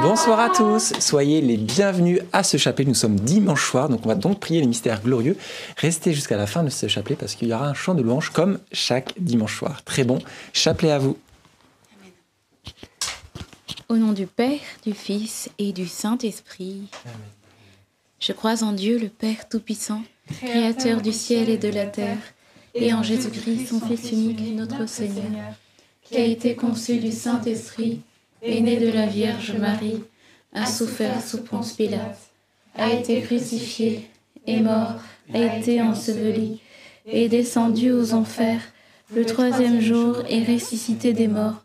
Bonsoir 0.00 0.40
à 0.40 0.48
tous, 0.48 0.94
soyez 1.00 1.40
les 1.40 1.56
bienvenus 1.56 2.20
à 2.32 2.42
ce 2.42 2.56
chapelet. 2.56 2.86
Nous 2.86 2.94
sommes 2.94 3.20
dimanche 3.20 3.68
soir, 3.68 3.88
donc 3.88 4.00
on 4.04 4.08
va 4.08 4.14
donc 4.14 4.40
prier 4.40 4.60
les 4.60 4.66
mystères 4.66 5.02
glorieux. 5.02 5.36
Restez 5.76 6.14
jusqu'à 6.14 6.36
la 6.36 6.46
fin 6.46 6.62
de 6.62 6.70
ce 6.70 6.88
chapelet 6.88 7.14
parce 7.14 7.34
qu'il 7.34 7.48
y 7.48 7.52
aura 7.52 7.68
un 7.68 7.74
chant 7.74 7.94
de 7.94 8.02
louange 8.02 8.30
comme 8.30 8.58
chaque 8.72 9.12
dimanche 9.18 9.58
soir. 9.58 9.84
Très 9.84 10.04
bon 10.04 10.18
chapelet 10.52 10.90
à 10.90 10.98
vous. 10.98 11.18
Au 13.88 13.96
nom 13.96 14.12
du 14.12 14.26
Père, 14.26 14.60
du 14.84 14.94
Fils 14.94 15.50
et 15.58 15.72
du 15.72 15.86
Saint-Esprit. 15.86 16.84
Je 18.18 18.32
crois 18.32 18.62
en 18.62 18.72
Dieu, 18.72 18.98
le 18.98 19.08
Père 19.08 19.48
Tout-Puissant, 19.48 20.02
Créateur 20.40 21.02
du 21.02 21.12
ciel 21.12 21.50
et 21.50 21.58
de 21.58 21.68
la 21.68 21.86
terre, 21.86 22.18
et 22.74 22.94
en 22.94 23.02
Jésus-Christ, 23.02 23.66
son 23.66 23.80
Fils 23.80 24.12
unique, 24.12 24.54
notre 24.54 24.88
Seigneur, 24.88 25.54
qui 26.02 26.16
a 26.16 26.24
été 26.24 26.54
conçu 26.54 26.98
du 26.98 27.12
Saint-Esprit, 27.12 28.00
est 28.42 28.60
né 28.60 28.76
de 28.76 28.90
la 28.90 29.06
Vierge 29.06 29.52
Marie, 29.52 30.02
a 30.52 30.66
souffert 30.66 31.22
sous 31.22 31.42
Ponce 31.42 31.72
Pilate, 31.74 32.18
a 32.76 32.92
été 32.92 33.20
crucifié, 33.20 34.08
est 34.46 34.60
mort, 34.60 34.96
a 35.32 35.56
été 35.56 35.80
enseveli, 35.80 36.60
est 37.06 37.28
descendu 37.28 37.92
aux 37.92 38.12
enfers, 38.12 38.60
le 39.14 39.24
troisième 39.24 39.80
jour 39.80 40.22
est 40.28 40.44
ressuscité 40.44 41.12
des 41.12 41.28
morts, 41.28 41.62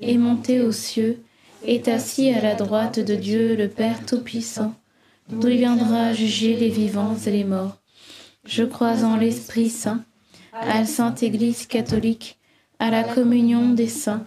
est 0.00 0.18
monté 0.18 0.60
aux 0.60 0.72
cieux, 0.72 1.22
est 1.64 1.88
assis 1.88 2.30
à 2.30 2.40
la 2.40 2.54
droite 2.54 2.98
de 2.98 3.14
Dieu 3.14 3.54
le 3.54 3.68
Père 3.68 4.04
Tout-Puissant, 4.04 4.74
d'où 5.28 5.48
il 5.48 5.58
viendra 5.58 6.12
juger 6.12 6.56
les 6.56 6.70
vivants 6.70 7.16
et 7.26 7.30
les 7.30 7.44
morts. 7.44 7.76
Je 8.44 8.64
crois 8.64 9.04
en 9.04 9.16
l'Esprit 9.16 9.70
Saint, 9.70 10.04
à 10.52 10.80
la 10.80 10.86
Sainte 10.86 11.22
Église 11.22 11.66
catholique, 11.66 12.38
à 12.78 12.90
la 12.90 13.04
communion 13.04 13.70
des 13.70 13.88
saints, 13.88 14.26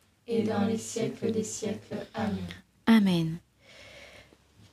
dans 0.39 0.65
les 0.65 0.77
siècles 0.77 1.31
des 1.31 1.43
siècles. 1.43 1.95
Amen. 2.85 3.37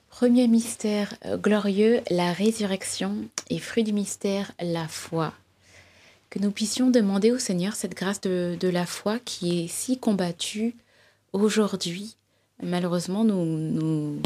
Premier 0.09 0.49
mystère 0.49 1.15
euh, 1.27 1.37
glorieux, 1.37 2.01
la 2.11 2.33
résurrection, 2.33 3.29
et 3.51 3.59
fruit 3.59 3.85
du 3.85 3.93
mystère, 3.93 4.53
la 4.61 4.89
foi. 4.89 5.33
Que 6.31 6.39
nous 6.39 6.51
puissions 6.51 6.91
demander 6.91 7.33
au 7.33 7.39
Seigneur 7.39 7.75
cette 7.75 7.95
grâce 7.95 8.21
de, 8.21 8.57
la 8.63 8.87
foi 8.87 9.19
qui 9.19 9.65
est 9.65 9.69
si 9.69 9.99
combattue 9.99 10.77
aujourd'hui. 11.33 12.17
Malheureusement, 12.63 13.25
nous, 13.25 14.21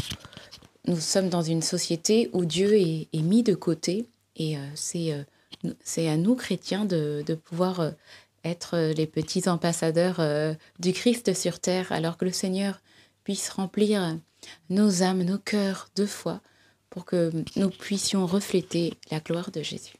sommes 0.99 1.29
dans 1.29 1.41
une 1.41 1.61
société 1.61 2.29
où 2.33 2.45
Dieu 2.45 2.73
est, 2.73 3.07
mis 3.13 3.43
de 3.43 3.55
côté, 3.55 4.05
et 4.35 4.57
euh, 4.57 4.61
c'est 4.75 5.13
euh, 5.13 5.23
c'est 5.83 6.09
à 6.09 6.17
nous, 6.17 6.35
chrétiens, 6.35 6.85
de, 6.85 7.23
pouvoir 7.45 7.91
être 8.43 8.77
les 8.95 9.07
petits 9.07 9.47
ambassadeurs 9.47 10.19
euh, 10.19 10.53
du 10.79 10.93
Christ 10.93 11.33
sur 11.33 11.59
terre, 11.59 11.91
alors 11.91 12.17
que 12.17 12.25
le 12.25 12.31
Seigneur 12.31 12.81
puisse 13.23 13.49
remplir 13.49 14.17
nos 14.69 15.03
âmes, 15.03 15.23
nos 15.23 15.37
cœurs 15.37 15.89
de 15.95 16.05
foi, 16.05 16.41
pour 16.89 17.05
que 17.05 17.31
nous 17.55 17.69
puissions 17.69 18.25
refléter 18.25 18.93
la 19.09 19.19
gloire 19.19 19.51
de 19.51 19.61
Jésus. 19.61 19.95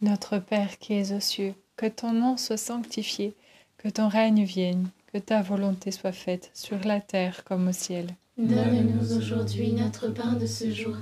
Notre 0.00 0.38
Père 0.38 0.78
qui 0.78 0.94
es 0.94 1.12
aux 1.12 1.20
cieux, 1.20 1.54
que 1.76 1.86
ton 1.86 2.12
nom 2.12 2.36
soit 2.36 2.56
sanctifié, 2.56 3.34
que 3.78 3.88
ton 3.88 4.08
règne 4.08 4.44
vienne, 4.44 4.88
que 5.12 5.18
ta 5.18 5.42
volonté 5.42 5.90
soit 5.90 6.12
faite 6.12 6.50
sur 6.54 6.78
la 6.84 7.00
terre 7.00 7.44
comme 7.44 7.68
au 7.68 7.72
ciel. 7.72 8.08
Donne-nous 8.38 9.16
aujourd'hui 9.16 9.72
notre 9.72 10.08
pain 10.08 10.34
de 10.34 10.46
ce 10.46 10.70
jour. 10.70 10.96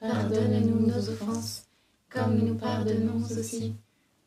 Pardonne-nous 0.00 0.86
nos 0.86 1.08
offenses, 1.08 1.64
comme 2.08 2.38
nous 2.38 2.54
pardonnons 2.54 3.24
aussi 3.24 3.74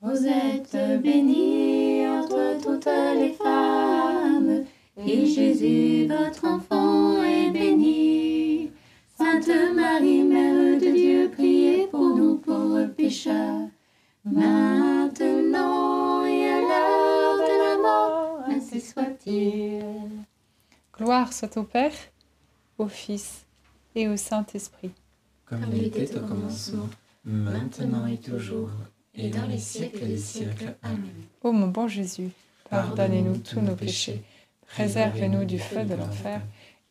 Vous 0.00 0.28
êtes 0.28 0.76
bénie 1.02 2.06
entre 2.06 2.56
toutes 2.62 2.86
les 2.86 3.32
femmes, 3.32 4.64
et 4.96 5.26
Jésus, 5.26 6.06
votre 6.06 6.44
enfant, 6.44 7.20
est 7.24 7.50
béni. 7.50 8.70
Sainte 9.16 9.50
Marie, 9.74 10.22
Mère 10.22 10.80
de 10.80 10.92
Dieu, 10.92 11.28
priez 11.32 11.88
pour 11.88 12.14
nous 12.14 12.36
pauvres 12.36 12.84
pécheurs, 12.84 13.66
maintenant 14.24 16.24
et 16.24 16.48
à 16.48 16.60
l'heure 16.60 17.38
de 17.38 17.58
la 17.64 17.76
mort, 17.82 18.38
ainsi 18.46 18.80
soit-il. 18.80 19.82
Gloire 20.96 21.32
soit 21.32 21.56
au 21.56 21.64
Père, 21.64 21.96
au 22.78 22.86
Fils 22.86 23.44
et 23.96 24.06
au 24.06 24.16
Saint-Esprit. 24.16 24.92
Comme 25.44 25.64
il 25.72 25.86
était 25.86 26.16
au 26.16 26.20
commencement, 26.20 26.88
maintenant 27.24 28.06
et 28.06 28.18
toujours, 28.18 28.70
et 29.18 29.28
dans 29.30 29.46
les 29.46 29.58
siècles 29.58 30.06
des 30.06 30.16
siècles. 30.16 30.74
Amen. 30.82 31.10
Ô 31.42 31.52
mon 31.52 31.68
bon 31.68 31.88
Jésus, 31.88 32.30
pardonnez-nous 32.70 33.38
tous 33.38 33.60
nos 33.60 33.74
péchés, 33.74 34.22
préservez-nous 34.68 35.44
du 35.44 35.58
feu 35.58 35.84
de 35.84 35.94
l'enfer, 35.94 36.40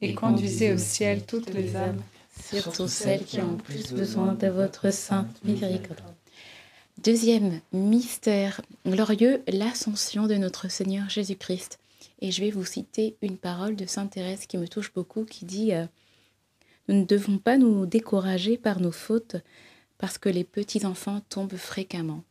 et 0.01 0.13
conduisez 0.13 0.73
au 0.73 0.77
ciel 0.77 1.25
toutes 1.25 1.53
les 1.53 1.75
âmes, 1.75 2.01
surtout 2.43 2.87
celles 2.87 3.23
qui 3.23 3.41
ont 3.41 3.55
plus 3.55 3.93
besoin 3.93 4.33
de 4.33 4.47
votre 4.47 4.91
sainte 4.91 5.43
miséricorde. 5.43 6.01
Deuxième 7.03 7.61
mystère 7.73 8.61
glorieux, 8.85 9.43
l'ascension 9.47 10.27
de 10.27 10.35
notre 10.35 10.69
Seigneur 10.69 11.09
Jésus-Christ. 11.09 11.79
Et 12.21 12.31
je 12.31 12.41
vais 12.41 12.49
vous 12.49 12.65
citer 12.65 13.15
une 13.21 13.37
parole 13.37 13.75
de 13.75 13.85
Sainte 13.85 14.11
Thérèse 14.11 14.47
qui 14.47 14.57
me 14.57 14.67
touche 14.67 14.91
beaucoup, 14.91 15.23
qui 15.23 15.45
dit 15.45 15.73
euh, 15.73 15.85
Nous 16.87 16.95
ne 16.95 17.05
devons 17.05 17.37
pas 17.37 17.57
nous 17.57 17.85
décourager 17.85 18.57
par 18.57 18.79
nos 18.79 18.91
fautes, 18.91 19.35
parce 19.97 20.17
que 20.17 20.29
les 20.29 20.43
petits-enfants 20.43 21.21
tombent 21.29 21.57
fréquemment. 21.57 22.23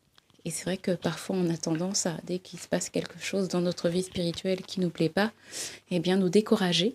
Et 0.44 0.50
c'est 0.50 0.64
vrai 0.64 0.76
que 0.76 0.92
parfois 0.92 1.36
on 1.36 1.50
a 1.50 1.56
tendance 1.56 2.06
à, 2.06 2.18
dès 2.24 2.38
qu'il 2.38 2.60
se 2.60 2.68
passe 2.68 2.88
quelque 2.88 3.18
chose 3.18 3.48
dans 3.48 3.60
notre 3.60 3.88
vie 3.88 4.04
spirituelle 4.04 4.62
qui 4.62 4.78
ne 4.78 4.84
nous 4.84 4.90
plaît 4.90 5.08
pas, 5.08 5.32
eh 5.90 5.98
bien 5.98 6.16
nous 6.16 6.28
décourager. 6.28 6.94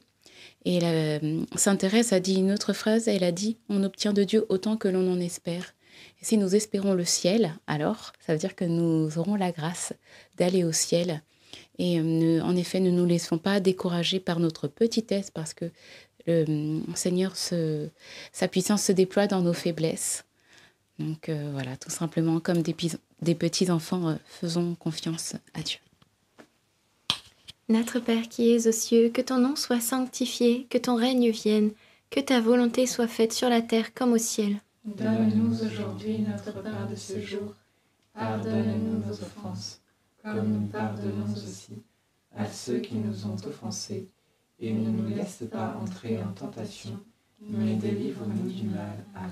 Et 0.64 0.80
la, 0.80 1.20
Sainte 1.58 1.80
Thérèse 1.80 2.14
a 2.14 2.20
dit 2.20 2.36
une 2.36 2.52
autre 2.52 2.72
phrase, 2.72 3.08
elle 3.08 3.24
a 3.24 3.32
dit 3.32 3.58
On 3.68 3.84
obtient 3.84 4.14
de 4.14 4.24
Dieu 4.24 4.46
autant 4.50 4.78
que 4.78 4.88
l'on 4.88 5.12
en 5.12 5.20
espère. 5.20 5.74
Si 6.22 6.38
nous 6.38 6.56
espérons 6.56 6.94
le 6.94 7.04
ciel, 7.04 7.56
alors 7.68 8.14
ça 8.26 8.34
veut 8.34 8.40
dire 8.40 8.56
que 8.56 8.64
nous 8.64 9.18
aurons 9.18 9.36
la 9.36 9.52
grâce 9.52 9.94
d'aller 10.38 10.64
au 10.64 10.72
ciel. 10.72 11.22
Et 11.78 12.00
ne, 12.00 12.42
en 12.42 12.56
effet, 12.56 12.80
ne 12.80 12.92
nous 12.92 13.06
laissons 13.06 13.38
pas 13.38 13.60
décourager 13.60 14.20
par 14.20 14.40
notre 14.40 14.68
petitesse 14.68 15.32
parce 15.32 15.54
que 15.54 15.66
le 16.28 16.82
Seigneur, 16.96 17.36
se, 17.36 17.90
sa 18.32 18.48
puissance 18.48 18.84
se 18.84 18.92
déploie 18.92 19.28
dans 19.28 19.42
nos 19.42 19.54
faiblesses. 19.54 20.24
Donc 21.00 21.30
euh, 21.30 21.50
voilà, 21.54 21.78
tout 21.78 21.90
simplement 21.90 22.40
comme 22.40 22.62
des, 22.62 22.76
des 23.22 23.36
petits-enfants, 23.36 24.10
euh, 24.10 24.16
faisons 24.26 24.76
confiance 24.76 25.36
à 25.54 25.62
Dieu. 25.62 25.80
Notre 27.70 28.00
Père 28.00 28.28
qui 28.28 28.52
es 28.52 28.68
aux 28.68 28.72
cieux, 28.72 29.10
que 29.10 29.22
ton 29.22 29.38
nom 29.38 29.56
soit 29.56 29.80
sanctifié, 29.80 30.68
que 30.70 30.78
ton 30.78 30.96
règne 30.96 31.30
vienne, 31.32 31.72
que 32.10 32.20
ta 32.20 32.42
volonté 32.42 32.86
soit 32.86 33.08
faite 33.08 33.32
sur 33.32 33.50
la 33.50 33.62
terre 33.62 33.94
comme 33.94 34.12
au 34.12 34.18
ciel. 34.18 34.58
Donne-nous 34.84 35.64
aujourd'hui 35.64 36.20
notre 36.20 36.62
pain 36.62 36.86
de 36.90 36.96
ce 36.96 37.22
jour. 37.22 37.54
Pardonne-nous 38.14 39.06
nos 39.08 39.14
offenses, 39.14 39.80
comme 40.22 40.48
nous 40.52 40.68
pardonnons 40.68 41.32
aussi 41.34 41.82
à 42.36 42.46
ceux 42.48 42.80
qui 42.80 42.96
nous 42.96 43.26
ont 43.26 43.38
offensés. 43.48 44.08
Et 44.60 44.74
ne 44.74 44.90
nous 44.90 45.16
laisse 45.16 45.44
pas 45.52 45.76
entrer 45.82 46.22
en 46.22 46.34
tentation, 46.34 47.00
mais 47.40 47.76
délivre-nous 47.76 48.52
du 48.52 48.64
mal. 48.68 49.06
Amen. 49.16 49.32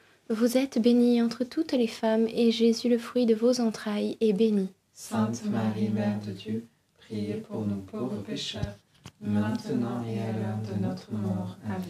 Vous 0.31 0.57
êtes 0.57 0.81
bénie 0.81 1.21
entre 1.21 1.43
toutes 1.43 1.73
les 1.73 1.87
femmes, 1.87 2.25
et 2.33 2.51
Jésus, 2.51 2.87
le 2.87 2.97
fruit 2.97 3.25
de 3.25 3.35
vos 3.35 3.59
entrailles, 3.59 4.15
est 4.21 4.31
béni. 4.31 4.69
Sainte 4.93 5.43
Marie, 5.43 5.89
Mère 5.89 6.21
de 6.25 6.31
Dieu, 6.31 6.65
priez 6.99 7.33
pour 7.33 7.65
nous 7.65 7.81
pauvres 7.81 8.21
pécheurs, 8.25 8.77
maintenant 9.19 10.01
et 10.07 10.21
à 10.21 10.31
l'heure 10.31 10.61
de 10.73 10.81
notre 10.81 11.11
mort. 11.11 11.57
Amen. 11.65 11.81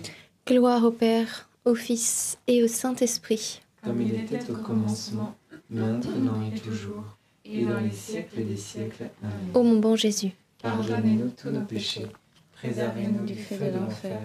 Gloire 0.48 0.84
au 0.84 0.90
Père, 0.90 1.50
au 1.66 1.76
Fils 1.76 2.40
et 2.48 2.64
au 2.64 2.68
Saint-Esprit. 2.68 3.62
Comme 3.84 4.02
il 4.02 4.16
était 4.16 4.50
au 4.50 4.56
commencement, 4.56 5.36
maintenant 5.70 6.42
et 6.44 6.60
toujours, 6.60 7.18
et 7.46 7.64
dans 7.64 7.80
les 7.80 7.92
siècles 7.92 8.44
des 8.44 8.58
siècles. 8.58 9.12
Amen. 9.22 9.52
Ô 9.54 9.62
mon 9.62 9.78
bon 9.78 9.96
Jésus, 9.96 10.32
Pardonnez-nous 10.64 11.30
tous 11.40 11.52
nos 11.52 11.62
péchés, 11.62 12.08
préservez-nous 12.54 13.24
du 13.24 13.36
feu 13.36 13.58
de 13.58 13.78
l'enfer, 13.78 14.20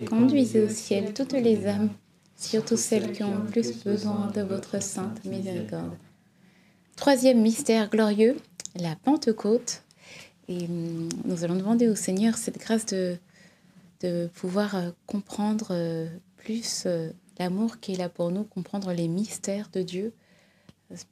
et 0.00 0.06
Conduisez 0.06 0.62
au 0.62 0.68
ciel 0.70 1.12
toutes 1.12 1.34
les 1.34 1.66
âmes, 1.66 1.90
surtout 2.40 2.76
celles 2.76 3.12
qui 3.12 3.22
ont 3.22 3.34
le 3.34 3.44
plus 3.46 3.84
besoin 3.84 4.30
de 4.34 4.40
votre 4.42 4.82
sainte 4.82 5.24
miséricorde. 5.24 5.96
Troisième 6.96 7.40
mystère 7.40 7.88
glorieux, 7.90 8.36
la 8.76 8.96
Pentecôte. 8.96 9.82
Et 10.48 10.64
hum, 10.64 11.08
nous 11.24 11.44
allons 11.44 11.56
demander 11.56 11.88
au 11.88 11.94
Seigneur 11.94 12.36
cette 12.36 12.58
grâce 12.58 12.86
de, 12.86 13.16
de 14.00 14.28
pouvoir 14.34 14.74
euh, 14.74 14.90
comprendre 15.06 15.68
euh, 15.70 16.08
plus 16.36 16.84
euh, 16.86 17.10
l'amour 17.38 17.78
qui 17.80 17.92
est 17.92 17.96
là 17.96 18.08
pour 18.08 18.30
nous, 18.30 18.44
comprendre 18.44 18.92
les 18.92 19.08
mystères 19.08 19.68
de 19.72 19.82
Dieu, 19.82 20.12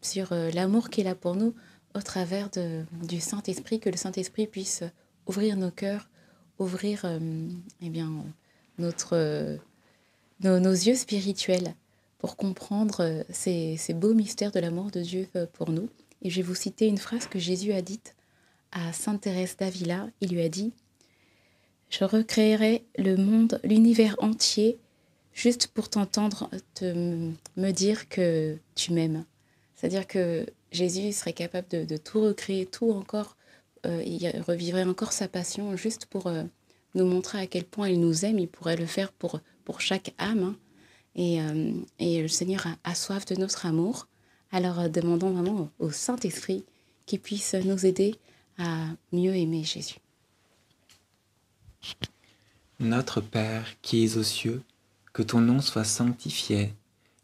sur 0.03 0.35
l'amour 0.35 0.91
qui 0.91 1.03
est 1.03 1.05
là 1.05 1.15
pour 1.15 1.37
nous 1.37 1.55
au 1.95 2.01
travers 2.03 2.51
de- 2.51 2.83
du 3.07 3.21
Saint-Esprit, 3.21 3.79
que 3.79 3.89
le 3.89 3.97
Saint-Esprit 3.97 4.49
puisse 4.49 4.83
ouvrir 5.27 5.57
nos 5.57 5.71
cœurs, 5.71 6.09
ouvrir 6.59 7.03
euh, 7.05 7.19
eh 7.81 7.89
bien, 7.89 8.11
notre, 8.79 9.57
nos, 10.41 10.71
yeux 10.71 10.95
spirituels 10.95 11.75
pour 12.19 12.37
comprendre 12.37 13.01
euh, 13.01 13.23
ces, 13.31 13.79
beaux 13.95 14.15
mystères 14.15 14.53
de 14.53 14.61
l'amour 14.61 14.91
de 14.91 15.01
Dieu 15.01 15.29
euh, 15.37 15.47
pour 15.53 15.71
nous. 15.71 15.89
Et 16.23 16.31
je 16.31 16.37
vais 16.37 16.43
vous 16.43 16.55
citer 16.55 16.87
une 16.87 16.99
phrase 16.99 17.27
que 17.27 17.39
Jésus 17.39 17.73
a 17.73 17.83
dite 17.83 18.15
à 18.73 18.93
Sainte 18.93 19.23
Thérèse 19.23 19.57
d'Avila. 19.57 20.09
Il 20.21 20.31
lui 20.31 20.43
a 20.43 20.49
dit 20.49 20.73
Je 21.91 22.05
recréerai 22.05 22.85
le 22.97 23.17
monde, 23.17 23.61
l'univers 23.63 24.17
entier, 24.19 24.79
juste 25.33 25.69
pour 25.69 25.89
t'entendre 25.89 26.51
te 26.75 27.31
me 27.57 27.71
dire 27.71 28.09
que 28.09 28.57
tu 28.75 28.93
m'aimes. 28.93 29.25
C'est-à-dire 29.77 30.09
que 30.09 30.45
Jésus 30.73 31.13
serait 31.13 31.33
capable 31.33 31.69
de, 31.69 31.97
tout 31.97 32.21
recréer, 32.21 32.67
tout 32.67 32.91
encore, 32.91 33.37
euh, 33.87 34.03
il 34.05 34.29
revivrait 34.41 34.83
encore 34.83 35.13
sa 35.13 35.29
passion 35.29 35.77
juste 35.77 36.07
pour 36.07 36.29
nous 36.97 37.07
montrer 37.07 37.39
à 37.39 37.47
quel 37.47 37.65
point 37.65 37.89
il 37.89 38.01
nous 38.01 38.25
aime. 38.25 38.41
Il 38.41 38.49
pourrait 38.49 38.77
le 38.77 38.87
faire 38.87 39.13
pour, 39.13 39.41
pour 39.69 39.83
chaque 39.83 40.15
âme. 40.17 40.45
hein. 40.45 40.57
Et, 41.15 41.43
euh, 41.43 41.73
et 41.99 42.23
le 42.23 42.29
Seigneur 42.29 42.67
a, 42.67 42.91
a 42.91 42.95
soif 42.95 43.27
de 43.27 43.35
notre 43.35 43.67
amour. 43.67 44.09
Alors 44.51 44.79
euh, 44.81 44.89
demandons 44.89 45.31
vraiment 45.31 45.71
au, 45.79 45.87
au 45.87 45.91
Saint-Esprit 45.91 46.65
qui 47.05 47.19
puisse 47.19 47.53
nous 47.53 47.85
aider 47.85 48.15
à 48.57 48.87
mieux 49.13 49.35
aimer 49.37 49.65
Jésus. 49.65 49.99
Notre 52.81 53.21
Père 53.21 53.67
qui 53.83 54.05
es 54.05 54.17
aux 54.17 54.23
cieux, 54.23 54.63
que 55.13 55.23
ton 55.23 55.41
nom 55.43 55.61
soit 55.61 55.85
sanctifié, 55.85 56.73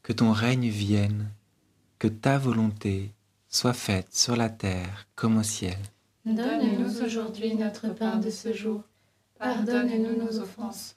que 0.03 0.13
ton 0.13 0.33
règne 0.33 0.69
vienne, 0.69 1.31
que 1.99 2.09
ta 2.09 2.37
volonté 2.39 3.11
soit 3.49 3.73
faite 3.73 4.15
sur 4.15 4.37
la 4.37 4.51
terre 4.51 5.07
comme 5.15 5.39
au 5.39 5.43
ciel. 5.43 5.79
Donne-nous 6.27 7.03
aujourd'hui 7.03 7.55
notre 7.55 7.89
pain 7.89 8.17
de 8.17 8.29
ce 8.31 8.53
jour. 8.53 8.83
Pardonne-nous 9.39 10.17
nos 10.23 10.41
offenses, 10.41 10.97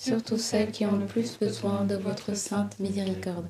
surtout 0.00 0.38
celles 0.38 0.70
qui 0.70 0.86
ont 0.86 0.96
le 0.96 1.04
plus 1.04 1.38
besoin 1.38 1.84
de 1.84 1.94
votre 1.94 2.34
sainte 2.34 2.78
miséricorde. 2.78 3.46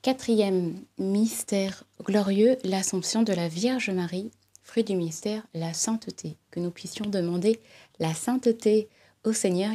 Quatrième 0.00 0.74
mystère 0.98 1.84
glorieux, 2.02 2.56
l'Assomption 2.64 3.22
de 3.22 3.34
la 3.34 3.48
Vierge 3.48 3.90
Marie, 3.90 4.30
fruit 4.62 4.82
du 4.82 4.96
mystère, 4.96 5.46
la 5.52 5.74
sainteté. 5.74 6.36
Que 6.50 6.58
nous 6.58 6.70
puissions 6.70 7.04
demander 7.04 7.60
la 8.00 8.14
sainteté 8.14 8.88
au 9.24 9.32
Seigneur, 9.32 9.72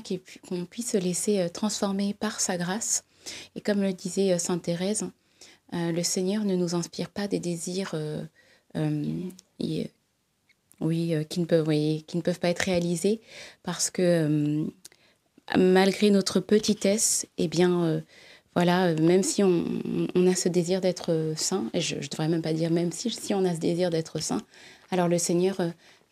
qu'on 0.50 0.66
puisse 0.66 0.92
se 0.92 0.98
laisser 0.98 1.40
euh, 1.40 1.48
transformer 1.48 2.14
par 2.14 2.40
sa 2.40 2.58
grâce. 2.58 3.04
Et 3.56 3.62
comme 3.62 3.82
le 3.82 3.94
disait 3.94 4.34
euh, 4.34 4.40
Sainte 4.40 4.64
Thérèse, 4.64 5.06
euh, 5.74 5.92
le 5.92 6.04
Seigneur 6.04 6.44
ne 6.44 6.56
nous 6.56 6.74
inspire 6.76 7.10
pas 7.10 7.28
des 7.28 7.40
désirs 7.40 7.96
oui, 10.80 11.16
qui, 11.30 11.40
ne 11.40 11.46
peuvent, 11.46 11.70
qui 11.70 12.18
ne 12.18 12.22
peuvent 12.22 12.40
pas 12.40 12.50
être 12.50 12.60
réalisés 12.60 13.22
parce 13.64 13.90
que 13.90 14.68
malgré 15.56 16.10
notre 16.10 16.40
petitesse, 16.40 17.26
eh 17.38 17.48
bien, 17.48 17.84
euh, 17.84 18.02
voilà, 18.56 18.88
euh, 18.88 18.98
même 19.02 19.24
si 19.24 19.44
on, 19.44 19.64
a 20.28 20.36
ce 20.36 20.50
désir 20.50 20.82
d'être 20.82 21.12
euh, 21.12 21.36
saint, 21.36 21.70
et 21.74 21.82
je 21.82 21.96
ne 21.96 22.08
devrais 22.08 22.28
même 22.28 22.42
pas 22.42 22.54
dire 22.54 22.72
même 22.72 22.92
si, 22.92 23.10
si 23.10 23.34
on 23.34 23.46
a 23.46 23.54
ce 23.54 23.60
désir 23.60 23.90
d'être 23.90 24.20
saint, 24.20 24.42
alors 24.92 25.08
le 25.08 25.18
Seigneur 25.18 25.58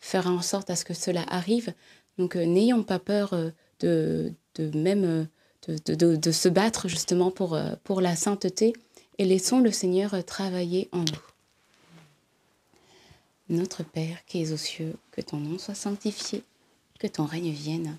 fera 0.00 0.30
en 0.30 0.42
sorte 0.42 0.70
à 0.70 0.76
ce 0.76 0.84
que 0.84 0.94
cela 0.94 1.24
arrive. 1.28 1.72
Donc 2.18 2.36
n'ayons 2.36 2.82
pas 2.82 2.98
peur 2.98 3.34
de, 3.80 4.32
même 4.58 5.28
de, 5.66 6.30
se 6.32 6.48
battre 6.48 6.88
justement 6.88 7.30
pour, 7.30 7.58
pour 7.84 8.00
la 8.00 8.16
sainteté 8.16 8.74
et 9.18 9.24
laissons 9.24 9.60
le 9.60 9.70
Seigneur 9.70 10.24
travailler 10.24 10.88
en 10.92 11.00
nous. 11.00 11.26
Notre 13.48 13.82
Père 13.82 14.24
qui 14.26 14.42
es 14.42 14.52
aux 14.52 14.58
cieux, 14.58 14.94
que 15.10 15.20
ton 15.20 15.38
nom 15.38 15.58
soit 15.58 15.74
sanctifié, 15.74 16.42
que 16.98 17.06
ton 17.06 17.24
règne 17.24 17.50
vienne, 17.50 17.98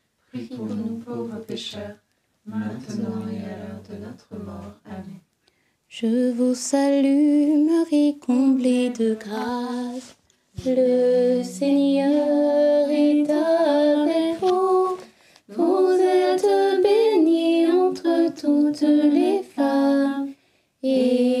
prie 0.31 0.47
pour 0.55 0.65
nous 0.65 0.97
pauvres 0.99 1.39
pécheurs, 1.45 1.97
maintenant 2.45 3.27
et 3.29 3.43
à 3.43 3.57
l'heure 3.57 3.81
de 3.89 4.05
notre 4.05 4.43
mort. 4.43 4.75
Amen. 4.85 5.19
Je 5.87 6.31
vous 6.31 6.55
salue, 6.55 7.65
Marie, 7.69 8.17
comblée 8.19 8.89
de 8.91 9.15
grâce. 9.15 10.15
Le 10.65 11.43
Seigneur 11.43 12.89
est 12.89 13.29
avec 13.29 14.39
vous. 14.39 14.97
Vous 15.49 15.97
êtes 15.99 16.47
bénie 16.81 17.67
entre 17.67 18.33
toutes 18.33 18.81
les 18.81 19.43
femmes. 19.43 20.29
Et 20.83 21.40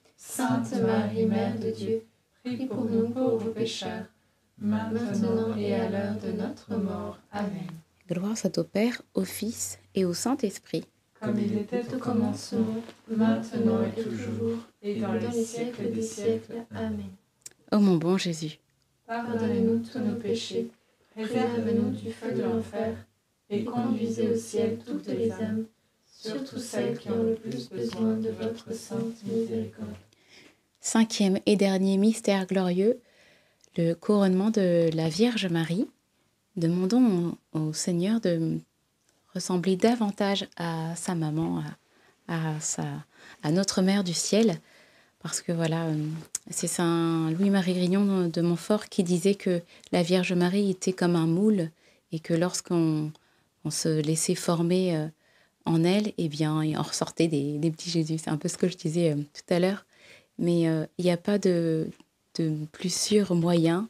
Sainte 0.23 0.79
Marie, 0.83 1.25
Mère 1.25 1.57
de 1.59 1.71
Dieu, 1.71 2.05
prie 2.43 2.67
pour 2.67 2.85
nous 2.85 3.09
pauvres 3.09 3.49
pécheurs, 3.49 4.05
maintenant 4.59 5.55
et 5.57 5.73
à 5.73 5.89
l'heure 5.89 6.15
de 6.23 6.31
notre 6.31 6.75
mort. 6.75 7.17
Amen. 7.31 7.67
Gloire 8.07 8.37
soit 8.37 8.55
au 8.59 8.63
Père, 8.63 9.01
au 9.15 9.23
Fils 9.23 9.79
et 9.95 10.05
au 10.05 10.13
Saint-Esprit. 10.13 10.85
Comme 11.19 11.39
il 11.39 11.57
était 11.57 11.83
au 11.93 11.97
commencement, 11.97 12.81
maintenant 13.09 13.81
et 13.81 14.01
toujours, 14.01 14.59
et 14.83 14.99
dans 15.01 15.13
les 15.13 15.43
siècles 15.43 15.91
des 15.91 16.03
siècles. 16.03 16.65
Amen. 16.73 17.09
Ô 17.71 17.79
mon 17.79 17.97
bon 17.97 18.17
Jésus, 18.17 18.59
Pardonnez-nous 19.07 19.79
tous 19.79 19.99
nos 19.99 20.15
péchés, 20.15 20.69
préservez-nous 21.15 21.89
du 21.89 22.11
feu 22.11 22.31
de 22.31 22.43
l'enfer, 22.43 22.95
et 23.49 23.65
conduisez 23.65 24.29
au 24.29 24.37
ciel 24.37 24.77
toutes 24.85 25.07
les 25.07 25.31
âmes, 25.31 25.65
surtout 26.05 26.59
celles 26.59 26.97
qui 26.97 27.09
ont 27.09 27.23
le 27.23 27.35
plus 27.35 27.69
besoin 27.69 28.13
de 28.13 28.29
votre 28.29 28.71
sainte 28.71 29.23
miséricorde. 29.25 29.89
Cinquième 30.81 31.39
et 31.45 31.55
dernier 31.55 31.97
mystère 31.97 32.47
glorieux, 32.47 32.99
le 33.77 33.93
couronnement 33.93 34.49
de 34.49 34.89
la 34.93 35.07
Vierge 35.07 35.47
Marie. 35.47 35.87
Demandons 36.57 37.37
au 37.53 37.71
Seigneur 37.71 38.19
de 38.19 38.59
ressembler 39.33 39.77
davantage 39.77 40.47
à 40.57 40.93
sa 40.95 41.15
maman, 41.15 41.63
à, 42.27 42.55
à 42.55 42.59
sa, 42.59 42.83
à 43.43 43.51
notre 43.51 43.81
Mère 43.81 44.03
du 44.03 44.13
ciel, 44.13 44.59
parce 45.19 45.41
que 45.41 45.51
voilà, 45.51 45.85
euh, 45.85 46.07
c'est 46.49 46.67
Saint 46.67 47.29
Louis-Marie 47.31 47.75
Grignon 47.75 48.27
de 48.27 48.41
Montfort 48.41 48.89
qui 48.89 49.03
disait 49.03 49.35
que 49.35 49.61
la 49.91 50.01
Vierge 50.01 50.33
Marie 50.33 50.71
était 50.71 50.93
comme 50.93 51.15
un 51.15 51.27
moule 51.27 51.69
et 52.11 52.19
que 52.19 52.33
lorsqu'on 52.33 53.11
on 53.63 53.69
se 53.69 54.01
laissait 54.01 54.35
former 54.35 54.97
euh, 54.97 55.07
en 55.65 55.83
elle, 55.83 56.11
eh 56.17 56.27
bien, 56.27 56.63
il 56.63 56.75
en 56.75 56.81
ressortait 56.81 57.27
des, 57.27 57.59
des 57.59 57.69
petits 57.69 57.91
Jésus. 57.91 58.17
C'est 58.17 58.31
un 58.31 58.37
peu 58.37 58.49
ce 58.49 58.57
que 58.57 58.67
je 58.67 58.75
disais 58.75 59.11
euh, 59.11 59.15
tout 59.15 59.53
à 59.53 59.59
l'heure. 59.59 59.85
Mais 60.37 60.67
euh, 60.67 60.85
il 60.97 61.05
n'y 61.05 61.11
a 61.11 61.17
pas 61.17 61.37
de, 61.37 61.89
plus 62.71 62.93
sûr 62.93 63.35
moyen 63.35 63.89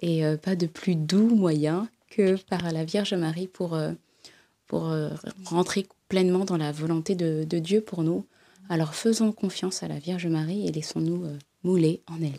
et 0.00 0.24
euh, 0.24 0.36
pas 0.36 0.56
de 0.56 0.66
plus 0.66 0.94
doux 0.94 1.34
moyen 1.34 1.88
que 2.08 2.36
par 2.36 2.72
la 2.72 2.84
Vierge 2.84 3.14
Marie 3.14 3.46
pour, 3.46 3.74
euh, 3.74 3.92
rentrer 5.46 5.86
pleinement 6.08 6.44
dans 6.44 6.56
la 6.56 6.72
volonté 6.72 7.14
de, 7.14 7.44
de 7.44 7.58
Dieu 7.58 7.80
pour 7.80 8.02
nous. 8.02 8.24
Alors 8.68 8.94
faisons 8.94 9.32
confiance 9.32 9.82
à 9.82 9.88
la 9.88 9.98
Vierge 9.98 10.26
Marie 10.26 10.66
et 10.66 10.72
laissons-nous 10.72 11.26
mouler 11.64 12.02
en 12.06 12.22
elle. 12.22 12.38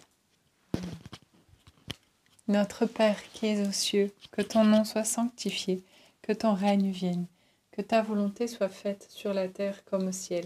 Notre 2.48 2.86
Père 2.86 3.18
qui 3.34 3.48
es 3.48 3.68
aux 3.68 3.72
cieux, 3.72 4.12
que 4.32 4.42
ton 4.42 4.64
nom 4.64 4.84
soit 4.84 5.04
sanctifié, 5.04 5.84
que 6.22 6.34
ton 6.34 6.54
règne 6.54 6.92
vienne, 6.92 7.26
que 7.72 7.82
ta 7.82 8.02
volonté 8.02 8.48
soit 8.48 8.70
faite 8.70 9.08
sur 9.10 9.34
la 9.34 9.48
terre 9.48 9.84
comme 9.86 10.08
au 10.08 10.12
ciel. 10.12 10.46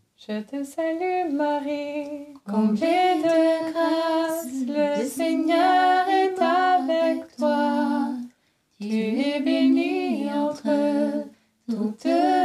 Je 0.27 0.39
te 0.43 0.63
salue 0.63 1.33
Marie, 1.33 2.35
Comblée 2.47 3.15
de 3.23 3.71
grâce, 3.71 4.45
le 4.67 5.03
Seigneur 5.03 6.07
est 6.07 6.39
avec 6.39 7.35
toi. 7.37 8.09
Tu 8.79 8.85
es 8.85 9.41
bénie 9.41 10.31
entre 10.31 11.25
toutes 11.67 12.03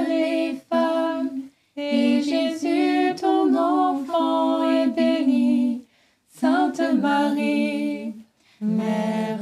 les 0.09 0.57
femmes, 0.71 1.43
et 1.77 2.23
Jésus, 2.23 3.15
ton 3.21 3.55
enfant, 3.55 4.73
est 4.73 4.89
béni. 4.89 5.85
Sainte 6.31 6.81
Marie, 6.81 8.15
Mère 8.62 9.36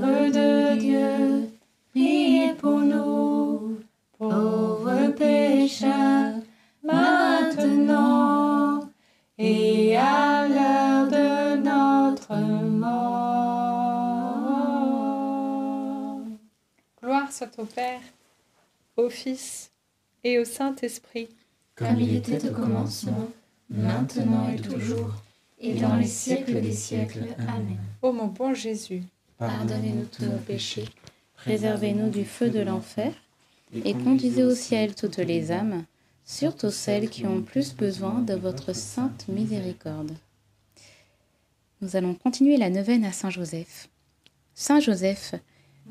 soit 17.35 17.59
au 17.59 17.65
Père, 17.65 18.01
au 18.97 19.11
Fils 19.11 19.73
et 20.23 20.39
au 20.39 20.45
Saint-Esprit, 20.45 21.29
Comme 21.75 21.99
il 21.99 22.15
était 22.15 22.49
au 22.49 22.53
commencement, 22.53 23.29
maintenant 23.69 24.49
et 24.51 24.61
toujours, 24.61 25.11
et 25.59 25.75
dans 25.75 25.97
les 25.97 26.07
siècles 26.07 26.61
des 26.61 26.73
siècles. 26.73 27.25
Amen. 27.39 27.77
Ô 28.03 28.13
mon 28.13 28.27
bon 28.27 28.55
Jésus, 28.55 29.03
pardonnez-nous 29.39 30.07
tous 30.07 30.27
nos 30.27 30.39
péchés, 30.39 30.89
préservez-nous 31.35 32.09
du 32.11 32.25
feu 32.25 32.51
de 32.51 32.61
l'enfer, 32.61 33.13
et 33.85 33.95
conduisez 33.95 34.45
au 34.45 34.55
ciel 34.55 34.95
toutes 34.95 35.17
les 35.17 35.51
âmes, 35.51 35.85
surtout 36.25 36.71
celles 36.71 37.11
qui 37.11 37.27
ont 37.27 37.43
plus 37.43 37.75
besoin 37.75 38.21
de 38.21 38.35
votre 38.35 38.73
sainte 38.77 39.27
miséricorde. 39.27 40.13
Nous 41.81 41.97
allons 41.97 42.15
continuer 42.15 42.59
la 42.59 42.71
neuvaine 42.71 43.05
à 43.05 43.11
Saint 43.11 43.31
Joseph. 43.31 43.89
Saint 44.55 44.79
Joseph, 44.79 45.35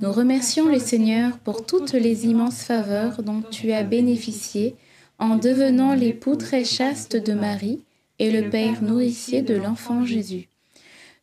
nous 0.02 0.12
remercions 0.12 0.70
le 0.70 0.80
Seigneur 0.80 1.38
pour 1.38 1.66
toutes 1.66 1.94
les 1.94 2.26
immenses 2.26 2.64
faveurs 2.64 3.22
dont 3.22 3.42
tu 3.42 3.72
as 3.72 3.84
bénéficié 3.84 4.76
en 5.20 5.38
devenant 5.38 5.94
l'époux 5.94 6.36
très 6.36 6.66
chaste 6.66 7.16
de 7.16 7.34
Marie 7.34 7.84
et 8.20 8.32
le 8.32 8.50
Père 8.50 8.82
nourricier 8.82 9.42
de 9.42 9.56
l'enfant 9.56 10.04
Jésus. 10.04 10.50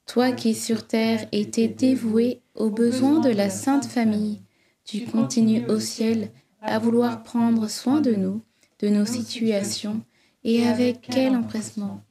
Toi 0.06 0.32
qui 0.32 0.54
sur 0.54 0.86
terre 0.86 1.26
étais 1.32 1.68
dévoué 1.68 2.40
aux 2.54 2.70
besoins 2.70 3.20
de 3.20 3.30
la 3.30 3.50
Sainte 3.50 3.86
Famille, 3.86 4.40
tu 4.84 5.04
continues 5.04 5.66
au 5.68 5.78
ciel 5.78 6.30
à 6.62 6.78
vouloir 6.78 7.22
prendre 7.22 7.68
soin 7.68 8.00
de 8.00 8.14
nous, 8.14 8.40
de 8.80 8.88
nos 8.88 9.06
situations, 9.06 10.00
et 10.44 10.66
avec 10.66 11.00
quel 11.02 11.36
empressement. 11.36 12.02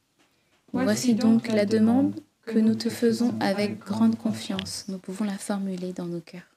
Voici 0.72 1.14
donc 1.16 1.48
la 1.48 1.66
demande 1.66 2.14
que 2.46 2.60
nous 2.60 2.76
te 2.76 2.90
faisons 2.90 3.34
avec 3.40 3.80
grande 3.80 4.18
confiance. 4.18 4.86
Nous 4.88 4.98
pouvons 4.98 5.26
la 5.26 5.38
formuler 5.38 5.94
dans 5.94 6.06
nos 6.06 6.22
cœurs. 6.22 6.49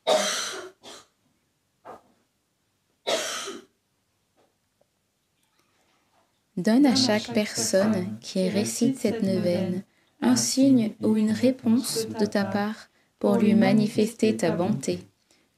Donne 6.56 6.84
à 6.84 6.94
chaque 6.94 7.32
personne 7.32 8.18
qui 8.20 8.48
récite 8.48 8.98
cette 8.98 9.22
neuvaine 9.22 9.82
un 10.20 10.36
signe 10.36 10.92
ou 11.00 11.16
une 11.16 11.32
réponse 11.32 12.06
de 12.20 12.26
ta 12.26 12.44
part 12.44 12.88
pour 13.18 13.36
lui 13.36 13.54
manifester 13.54 14.36
ta 14.36 14.50
bonté. 14.50 15.00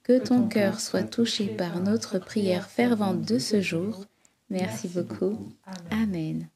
Que 0.04 0.18
ton 0.18 0.46
cœur 0.46 0.80
soit 0.80 1.02
touché 1.02 1.46
par 1.46 1.80
notre 1.80 2.18
prière 2.18 2.68
fervente 2.68 3.22
de 3.22 3.38
ce 3.38 3.60
jour. 3.60 4.04
Merci 4.50 4.86
beaucoup. 4.88 5.38
Amen. 5.90 6.46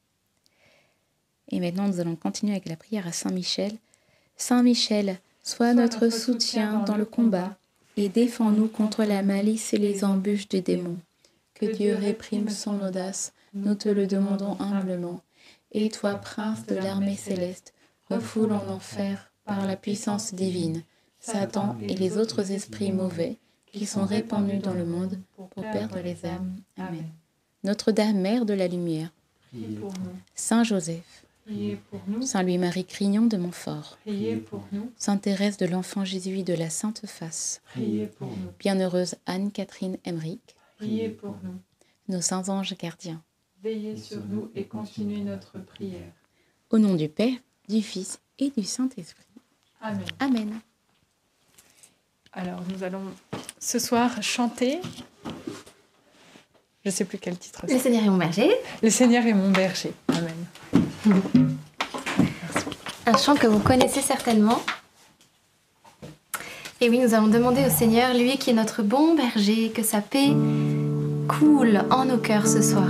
Et 1.51 1.59
maintenant, 1.59 1.87
nous 1.87 1.99
allons 1.99 2.15
continuer 2.15 2.53
avec 2.53 2.69
la 2.69 2.75
prière 2.75 3.07
à 3.07 3.11
Saint 3.11 3.31
Michel. 3.31 3.73
Saint 4.37 4.63
Michel, 4.63 5.17
sois 5.43 5.73
notre 5.73 6.09
soutien 6.09 6.79
dans 6.83 6.95
le 6.95 7.05
combat 7.05 7.57
et 7.97 8.07
défends-nous 8.07 8.67
contre 8.67 9.03
la 9.03 9.23
malice 9.23 9.73
et 9.73 9.77
les 9.77 10.05
embûches 10.05 10.47
des 10.47 10.61
démons. 10.61 10.99
Que 11.55 11.65
Dieu 11.65 11.95
réprime 11.95 12.49
son 12.49 12.79
audace, 12.81 13.33
nous 13.53 13.75
te 13.75 13.89
le 13.89 14.07
demandons 14.07 14.57
humblement. 14.59 15.21
Et 15.71 15.89
toi, 15.89 16.15
prince 16.15 16.65
de 16.65 16.75
l'armée 16.75 17.15
céleste, 17.15 17.73
refoule 18.09 18.51
en 18.51 18.67
enfer 18.67 19.31
par 19.45 19.65
la 19.65 19.75
puissance 19.75 20.33
divine 20.33 20.83
Satan 21.19 21.77
et 21.81 21.95
les 21.95 22.17
autres 22.17 22.51
esprits 22.51 22.91
mauvais 22.91 23.37
qui 23.71 23.85
sont 23.85 24.05
répandus 24.05 24.57
dans 24.57 24.73
le 24.73 24.85
monde 24.85 25.19
pour 25.35 25.49
perdre 25.49 25.99
les 25.99 26.25
âmes. 26.25 26.55
Amen. 26.77 27.07
Notre-Dame, 27.63 28.19
Mère 28.19 28.45
de 28.45 28.53
la 28.53 28.67
Lumière, 28.67 29.11
Saint 30.33 30.63
Joseph, 30.63 31.25
Saint 32.21 32.43
Louis-Marie 32.43 32.85
Crignon 32.85 33.25
de 33.25 33.37
Montfort, 33.37 33.97
Sainte 34.97 35.21
Thérèse 35.21 35.57
de 35.57 35.65
l'Enfant 35.65 36.05
Jésus 36.05 36.43
de 36.43 36.53
la 36.53 36.69
Sainte 36.69 37.05
Face, 37.05 37.61
Bienheureuse 38.59 39.15
Anne-Catherine 39.25 39.97
Emmerich, 40.05 40.55
pour 41.19 41.35
nous. 41.43 41.59
Nos 42.07 42.21
saints 42.21 42.49
anges 42.49 42.75
gardiens, 42.77 43.21
veillez 43.63 43.97
sur 43.97 44.23
nous 44.25 44.49
et 44.55 44.65
continuez 44.65 45.21
notre 45.21 45.59
prière. 45.59 46.11
Au 46.69 46.77
nom 46.77 46.95
du 46.95 47.09
Père, 47.09 47.33
du 47.67 47.81
Fils 47.81 48.19
et 48.37 48.51
du 48.51 48.63
Saint-Esprit. 48.63 49.25
Amen. 49.81 50.05
Amen. 50.19 50.59
Alors, 52.31 52.61
nous 52.71 52.83
allons 52.83 53.03
ce 53.59 53.79
soir 53.79 54.21
chanter. 54.21 54.79
Je 56.83 56.89
ne 56.89 56.91
sais 56.91 57.05
plus 57.05 57.17
quel 57.17 57.37
titre. 57.37 57.65
Le 57.67 57.77
Seigneur 57.77 58.03
est 58.03 58.09
mon 58.09 58.17
berger. 58.17 58.49
Le 58.81 58.89
Seigneur 58.89 59.25
est 59.25 59.33
mon 59.33 59.51
berger. 59.51 59.93
Amen. 60.07 60.35
Un 63.05 63.17
chant 63.17 63.35
que 63.35 63.47
vous 63.47 63.59
connaissez 63.59 64.01
certainement. 64.01 64.61
Et 66.79 66.89
oui, 66.89 66.99
nous 66.99 67.13
allons 67.13 67.27
demander 67.27 67.65
au 67.65 67.69
Seigneur, 67.69 68.13
lui 68.13 68.37
qui 68.37 68.51
est 68.51 68.53
notre 68.53 68.83
bon 68.83 69.15
berger, 69.15 69.71
que 69.71 69.83
sa 69.83 69.99
paix 69.99 70.29
coule 71.27 71.81
en 71.89 72.05
nos 72.05 72.17
cœurs 72.17 72.47
ce 72.47 72.61
soir. 72.61 72.89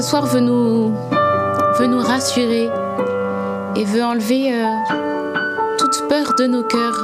Ce 0.00 0.08
soir 0.08 0.24
veut 0.24 0.40
nous, 0.40 0.94
veut 1.78 1.86
nous 1.86 1.98
rassurer 1.98 2.70
et 3.76 3.84
veut 3.84 4.02
enlever 4.02 4.50
euh, 4.50 4.64
toute 5.76 6.08
peur 6.08 6.32
de 6.38 6.46
nos 6.46 6.62
cœurs, 6.62 6.98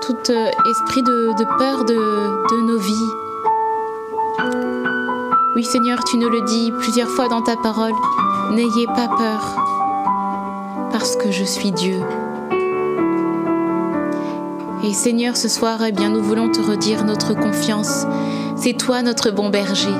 tout 0.00 0.30
euh, 0.30 0.50
esprit 0.70 1.02
de, 1.02 1.58
peur 1.58 1.84
de, 1.84 1.94
de 1.94 2.62
nos 2.68 2.78
vies. 2.78 3.10
Oui 5.56 5.64
Seigneur, 5.64 6.04
tu 6.04 6.16
nous 6.18 6.28
le 6.28 6.42
dis 6.42 6.70
plusieurs 6.78 7.08
fois 7.08 7.28
dans 7.28 7.42
ta 7.42 7.56
parole, 7.56 7.94
n'ayez 8.52 8.86
pas 8.86 9.08
peur, 9.08 9.56
parce 10.92 11.16
que 11.16 11.32
je 11.32 11.42
suis 11.42 11.72
Dieu. 11.72 12.00
Et 14.84 14.92
Seigneur, 14.92 15.36
ce 15.36 15.48
soir, 15.48 15.82
eh 15.84 15.90
bien, 15.90 16.10
nous 16.10 16.22
voulons 16.22 16.52
te 16.52 16.60
redire 16.60 17.04
notre 17.04 17.34
confiance. 17.34 18.06
C'est 18.54 18.74
toi 18.74 19.02
notre 19.02 19.32
bon 19.32 19.48
berger. 19.48 19.90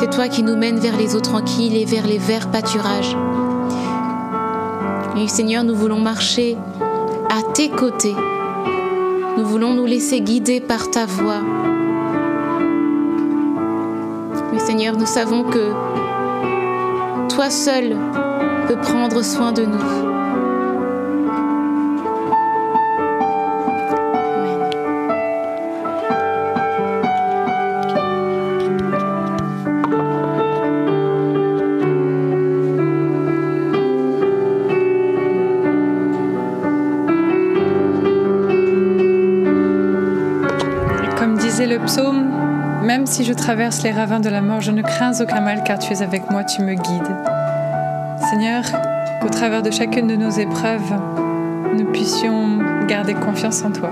C'est 0.00 0.08
toi 0.08 0.28
qui 0.28 0.42
nous 0.42 0.56
mènes 0.56 0.78
vers 0.78 0.96
les 0.96 1.14
eaux 1.14 1.20
tranquilles 1.20 1.76
et 1.76 1.84
vers 1.84 2.06
les 2.06 2.16
verts 2.16 2.50
pâturages. 2.50 3.14
Et 5.18 5.28
Seigneur, 5.28 5.62
nous 5.62 5.74
voulons 5.74 6.00
marcher 6.00 6.56
à 7.28 7.42
tes 7.52 7.68
côtés. 7.68 8.16
Nous 9.36 9.44
voulons 9.44 9.74
nous 9.74 9.84
laisser 9.84 10.22
guider 10.22 10.58
par 10.58 10.90
ta 10.90 11.04
voix. 11.04 11.42
Oui, 14.50 14.58
Seigneur, 14.58 14.96
nous 14.96 15.04
savons 15.04 15.44
que 15.44 15.70
toi 17.28 17.50
seul 17.50 17.94
peux 18.68 18.76
prendre 18.76 19.22
soin 19.22 19.52
de 19.52 19.66
nous. 19.66 20.09
Si 43.20 43.26
je 43.26 43.34
traverse 43.34 43.82
les 43.82 43.90
ravins 43.90 44.18
de 44.18 44.30
la 44.30 44.40
mort, 44.40 44.62
je 44.62 44.70
ne 44.70 44.80
crains 44.80 45.20
aucun 45.20 45.42
mal 45.42 45.62
car 45.62 45.78
tu 45.78 45.92
es 45.92 46.00
avec 46.00 46.30
moi, 46.30 46.42
tu 46.42 46.62
me 46.62 46.72
guides. 46.72 47.16
Seigneur, 48.30 48.62
qu'au 49.20 49.28
travers 49.28 49.60
de 49.60 49.70
chacune 49.70 50.06
de 50.06 50.16
nos 50.16 50.30
épreuves, 50.30 50.94
nous 51.76 51.84
puissions 51.92 52.60
garder 52.86 53.12
confiance 53.12 53.62
en 53.62 53.72
toi. 53.72 53.90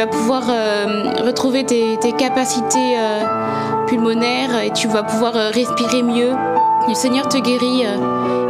Vas 0.00 0.06
pouvoir 0.06 0.44
euh, 0.48 1.12
retrouver 1.26 1.64
tes, 1.64 1.98
capacités 2.16 2.96
euh, 2.96 3.20
pulmonaires 3.86 4.62
et 4.62 4.70
tu 4.70 4.88
vas 4.88 5.02
pouvoir 5.02 5.36
euh, 5.36 5.50
respirer 5.50 6.02
mieux. 6.02 6.30
Le 6.88 6.94
Seigneur 6.94 7.28
te 7.28 7.36
guérit 7.36 7.84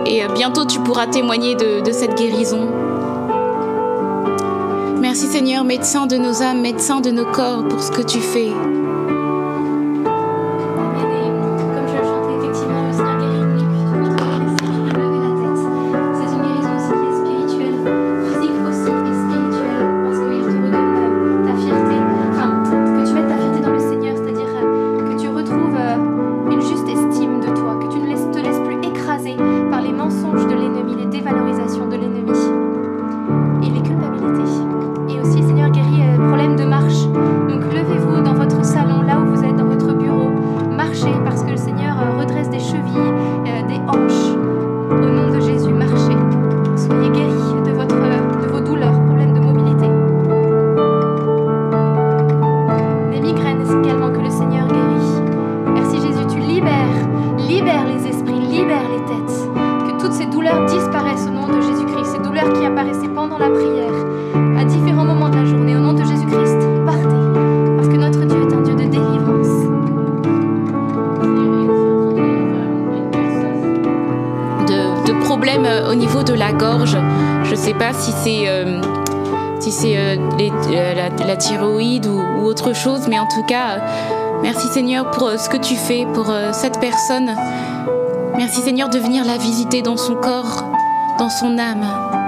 et 0.06 0.22
bientôt 0.34 0.64
tu 0.64 0.78
pourras 0.78 1.08
témoigner 1.08 1.56
de 1.56 1.92
cette 1.92 2.16
guérison. 2.16 2.68
Merci 5.00 5.26
Seigneur, 5.26 5.64
médecin 5.64 6.06
de 6.06 6.16
nos 6.16 6.42
âmes, 6.42 6.60
médecin 6.60 7.00
de 7.00 7.10
nos 7.10 7.26
corps, 7.26 7.66
pour 7.68 7.82
ce 7.82 7.90
que 7.90 8.02
tu 8.02 8.20
fais. 8.20 8.50
Seigneur 84.72 85.10
pour 85.10 85.26
euh, 85.26 85.36
ce 85.36 85.48
que 85.48 85.56
tu 85.56 85.74
fais 85.74 86.06
pour 86.14 86.30
euh, 86.30 86.52
cette 86.52 86.78
personne. 86.78 87.34
Merci 88.36 88.60
Seigneur 88.60 88.88
de 88.88 88.98
venir 88.98 89.24
la 89.24 89.36
visiter 89.36 89.82
dans 89.82 89.96
son 89.96 90.14
corps, 90.14 90.64
dans 91.18 91.28
son 91.28 91.58
âme. 91.58 92.19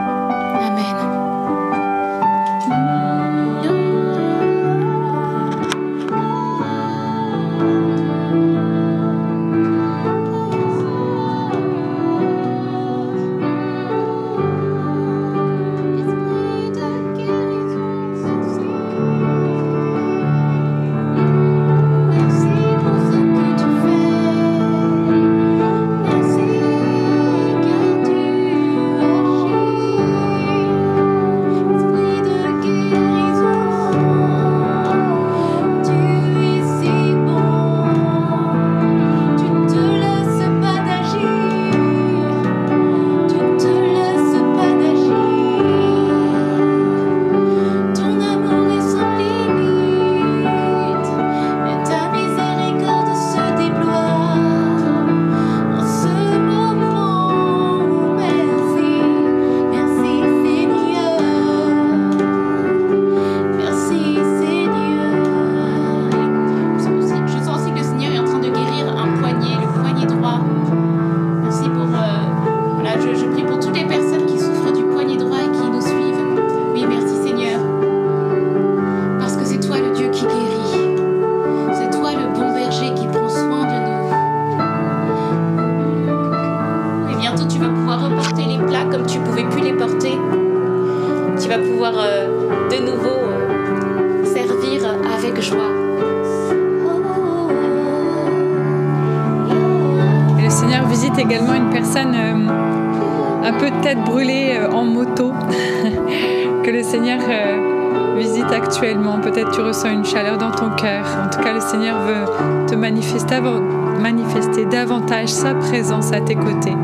Sa 115.31 115.55
présence 115.55 116.13
à 116.13 116.21
tes 116.21 116.35
côtés, 116.35 116.75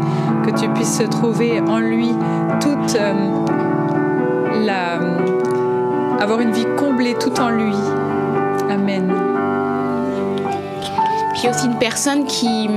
que 0.45 0.51
tu 0.59 0.69
puisses 0.71 1.03
trouver 1.11 1.61
en 1.61 1.79
lui 1.79 2.15
toute 2.61 2.97
euh, 2.97 3.13
la 4.65 4.99
avoir 6.21 6.41
une 6.41 6.53
vie 6.53 6.67
comblée 6.77 7.15
tout 7.15 7.39
en 7.41 7.51
lui. 7.51 7.75
Amen. 8.71 9.13
Puis 11.35 11.49
aussi 11.49 11.67
une 11.67 11.79
personne 11.79 12.25
qui 12.25 12.69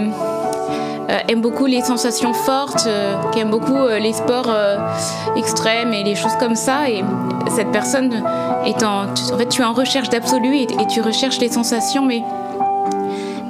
euh, 1.09 1.18
aime 1.28 1.41
beaucoup 1.41 1.66
les 1.66 1.82
sensations 1.82 2.34
fortes, 2.34 2.86
euh, 2.88 3.16
qui 3.32 3.39
aime 3.39 3.49
beaucoup 3.49 3.88
les 3.88 4.14
sports 4.14 4.53
extrêmes 5.36 5.93
et 5.93 6.03
les 6.03 6.16
choses 6.16 6.36
comme 6.39 6.55
ça. 6.55 6.89
Et 6.89 7.03
cette 7.49 7.72
personne 7.72 8.24
est 8.66 8.84
en, 8.84 9.05
en 9.05 9.38
fait, 9.38 9.49
tu 9.49 9.62
es 9.62 9.66
en 9.66 9.74
recherche 9.74 10.09
d'absolu 10.09 10.55
et, 10.57 10.68
tu 10.88 11.01
recherches 11.01 11.39
les 11.39 11.49
sensations, 11.49 12.05
mais 12.05 12.24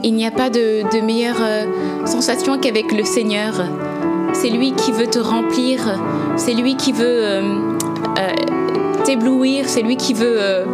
il 0.03 0.13
n'y 0.13 0.25
a 0.25 0.31
pas 0.31 0.49
de, 0.49 1.01
meilleure 1.01 1.41
euh, 1.41 2.05
sensation 2.05 2.57
qu'avec 2.57 2.91
le 2.91 3.03
Seigneur. 3.03 3.53
C'est 4.33 4.49
lui 4.49 4.73
qui 4.73 4.91
veut 4.91 5.07
te 5.07 5.19
remplir, 5.19 5.79
c'est 6.37 6.53
lui 6.53 6.75
qui 6.75 6.93
veut 6.93 7.03
euh, 7.05 7.41
euh, 8.17 9.03
t'éblouir, 9.03 9.65
c'est 9.67 9.81
lui 9.81 9.97
qui 9.97 10.13
veut, 10.13 10.65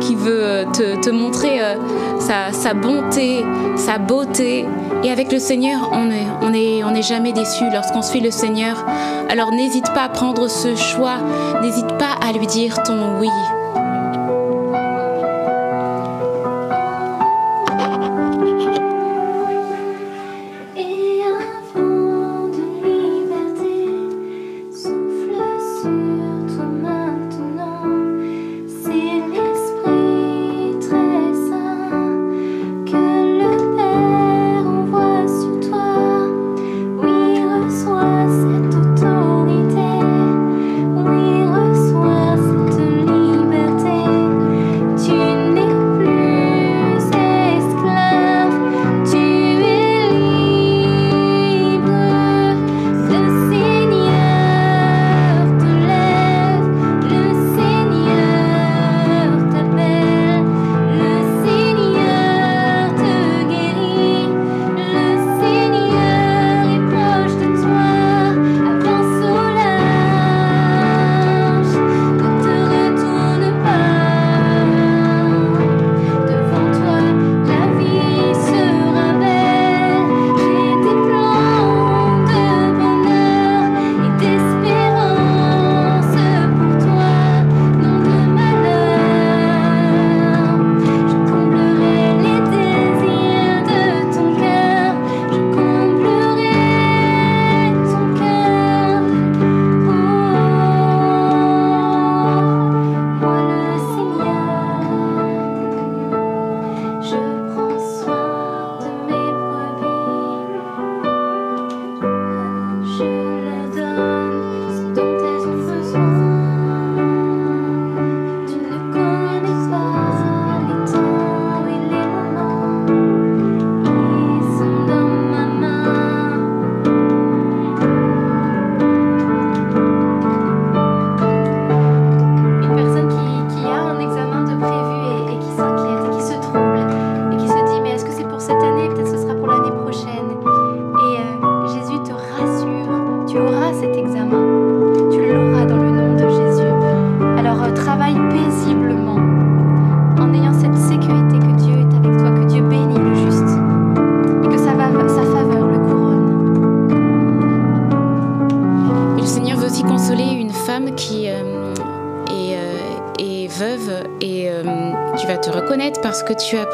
te, 0.00 1.10
montrer 1.10 1.60
sa, 2.20 2.74
bonté, 2.74 3.44
sa 3.76 3.98
beauté. 3.98 4.66
Et 5.02 5.10
avec 5.10 5.32
le 5.32 5.40
Seigneur, 5.40 5.90
on 5.92 6.50
n'est 6.50 7.02
jamais 7.02 7.32
déçu 7.32 7.64
lorsqu'on 7.72 8.02
suit 8.02 8.20
le 8.20 8.30
Seigneur. 8.30 8.84
Alors 9.28 9.50
n'hésite 9.50 9.92
pas 9.94 10.04
à 10.04 10.08
prendre 10.08 10.48
ce 10.48 10.76
choix, 10.76 11.16
n'hésite 11.60 11.98
pas 11.98 12.14
à 12.24 12.32
lui 12.32 12.46
dire 12.46 12.82
ton 12.84 13.18
oui. 13.18 13.28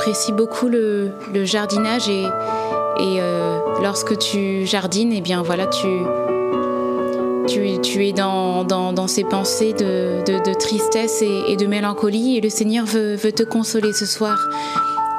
Apprécies 0.09 0.32
beaucoup 0.32 0.68
le, 0.68 1.11
jardinage 1.44 2.09
et, 2.09 2.24
et 2.98 3.20
lorsque 3.82 4.16
tu 4.16 4.64
jardines, 4.64 5.12
et 5.12 5.18
eh 5.18 5.20
bien 5.20 5.42
voilà, 5.42 5.66
tu, 5.66 5.86
es 8.06 8.12
dans, 8.14 9.06
ces 9.06 9.24
pensées 9.24 9.74
de, 9.74 10.54
tristesse 10.59 11.20
et, 11.20 11.56
de 11.56 11.66
mélancolie 11.66 12.38
et 12.38 12.40
le 12.40 12.48
Seigneur 12.48 12.86
veut, 12.86 13.18
te 13.18 13.42
consoler 13.42 13.92
ce 13.92 14.06
soir. 14.06 14.38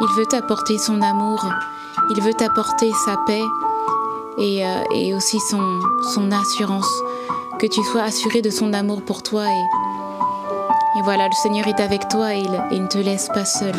Il 0.02 0.08
veut 0.18 0.26
t'apporter 0.26 0.80
son 0.80 1.00
amour, 1.04 1.46
il 2.10 2.20
veut 2.24 2.34
t'apporter 2.34 2.90
sa 3.06 3.16
paix 3.28 3.44
et, 4.40 4.66
euh, 4.66 5.16
aussi 5.16 5.38
son, 5.52 6.32
assurance, 6.32 6.90
que 7.60 7.68
tu 7.68 7.84
sois 7.84 8.02
assuré 8.02 8.42
de 8.42 8.50
son 8.50 8.74
amour 8.74 9.04
pour 9.04 9.22
toi. 9.22 9.46
Et, 9.46 11.02
voilà, 11.04 11.28
le 11.28 11.36
Seigneur 11.44 11.68
est 11.68 11.80
avec 11.80 12.08
toi 12.08 12.34
et 12.34 12.42
il 12.72 12.82
ne 12.82 12.88
te 12.88 12.98
laisse 12.98 13.30
pas 13.32 13.46
seul. 13.46 13.76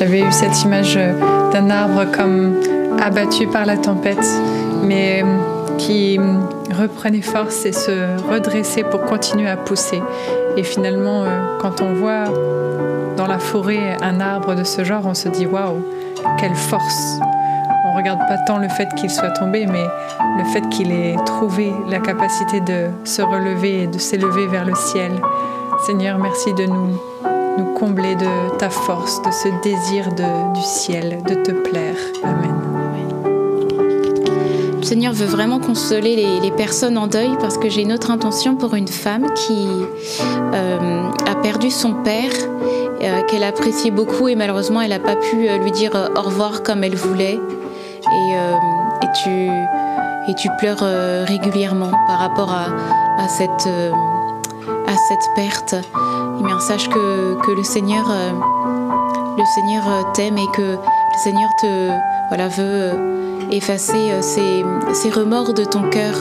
J'avais 0.00 0.20
eu 0.20 0.32
cette 0.32 0.62
image 0.62 0.98
d'un 1.52 1.68
arbre 1.68 2.06
comme 2.10 2.54
abattu 3.02 3.46
par 3.46 3.66
la 3.66 3.76
tempête, 3.76 4.26
mais 4.82 5.22
euh, 5.22 5.76
qui 5.76 6.18
reprenait 6.72 7.20
force 7.20 7.66
et 7.66 7.72
se 7.72 8.16
redressait 8.32 8.82
pour 8.82 9.02
continuer 9.02 9.50
à 9.50 9.58
pousser. 9.58 10.00
Et 10.56 10.62
finalement, 10.62 11.24
euh, 11.24 11.58
quand 11.60 11.82
on 11.82 11.92
voit 11.92 12.24
dans 13.18 13.26
la 13.26 13.38
forêt 13.38 13.98
un 14.00 14.22
arbre 14.22 14.54
de 14.54 14.64
ce 14.64 14.84
genre, 14.84 15.02
on 15.04 15.12
se 15.12 15.28
dit 15.28 15.44
waouh, 15.44 15.84
quelle 16.38 16.54
force! 16.54 17.18
On 17.84 17.94
regarde 17.94 18.20
pas 18.20 18.38
tant 18.46 18.56
le 18.56 18.70
fait 18.70 18.88
qu'il 18.94 19.10
soit 19.10 19.32
tombé, 19.32 19.66
mais 19.66 19.84
le 20.38 20.44
fait 20.44 20.66
qu'il 20.70 20.92
ait 20.92 21.16
trouvé 21.26 21.74
la 21.90 21.98
capacité 21.98 22.62
de 22.62 22.86
se 23.04 23.20
relever 23.20 23.82
et 23.82 23.86
de 23.86 23.98
s'élever 23.98 24.46
vers 24.46 24.64
le 24.64 24.74
ciel. 24.74 25.12
Seigneur, 25.84 26.16
merci 26.16 26.54
de 26.54 26.64
nous 26.64 26.98
combler 27.80 28.14
de 28.14 28.56
ta 28.58 28.68
force, 28.68 29.22
de 29.22 29.30
ce 29.30 29.48
désir 29.62 30.12
du 30.12 30.62
ciel, 30.62 31.22
de 31.26 31.34
te 31.34 31.50
plaire. 31.50 31.96
Amen. 32.22 32.54
Le 34.78 34.82
Seigneur 34.82 35.14
veut 35.14 35.26
vraiment 35.26 35.58
consoler 35.58 36.40
les, 36.42 36.50
personnes 36.50 36.98
en 36.98 37.06
deuil 37.06 37.30
parce 37.40 37.56
que 37.56 37.70
j'ai 37.70 37.82
une 37.82 37.92
autre 37.94 38.10
intention 38.10 38.54
pour 38.56 38.74
une 38.74 38.88
femme 38.88 39.26
qui 39.34 39.66
euh, 40.52 41.10
a 41.26 41.34
perdu 41.36 41.70
son 41.70 41.94
père, 41.94 42.32
euh, 43.02 43.22
qu'elle 43.22 43.44
appréciait 43.44 43.90
beaucoup 43.90 44.28
et 44.28 44.34
malheureusement 44.34 44.82
elle 44.82 44.90
n'a 44.90 44.98
pas 44.98 45.16
pu 45.16 45.48
euh, 45.48 45.56
lui 45.58 45.70
dire 45.70 45.92
au 45.94 46.20
revoir 46.20 46.62
comme 46.62 46.84
elle 46.84 46.96
voulait. 46.96 47.38
Et, 47.38 48.36
tu, 50.36 50.48
pleures 50.58 50.84
régulièrement 51.26 51.90
par 52.06 52.18
rapport 52.20 52.52
à 52.52 53.28
cette 53.28 53.68
perte. 55.34 55.74
Eh 56.40 56.42
bien, 56.42 56.58
sache 56.58 56.88
que, 56.88 57.54
le 57.54 57.62
Seigneur, 57.62 58.10
euh, 58.10 58.32
euh, 59.38 60.02
t'aime 60.14 60.38
et 60.38 60.46
que 60.54 60.62
le 60.62 61.18
Seigneur 61.22 61.50
te 61.60 61.90
voilà, 62.28 62.48
veut 62.48 62.64
euh, 62.64 63.50
effacer 63.50 64.10
ces, 64.22 65.10
remords 65.10 65.52
de 65.52 65.64
ton 65.64 65.90
cœur, 65.90 66.14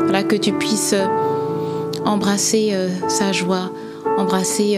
voilà, 0.00 0.24
que 0.24 0.34
tu 0.34 0.52
puisses 0.52 0.96
embrasser 2.04 2.76
sa 3.06 3.30
joie, 3.30 3.70
embrasser 4.18 4.76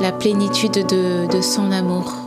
la 0.00 0.12
plénitude 0.12 0.86
de, 0.86 1.26
de 1.26 1.40
son 1.42 1.70
amour. 1.70 2.25